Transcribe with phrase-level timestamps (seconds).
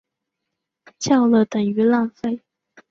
[0.97, 2.41] 叫了等于浪费